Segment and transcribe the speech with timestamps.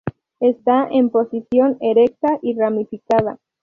[0.39, 3.37] Está en posición erecta y ramificada.